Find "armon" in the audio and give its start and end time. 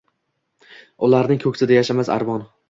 2.17-2.45